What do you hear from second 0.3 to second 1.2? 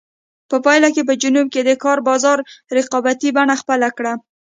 په پایله کې په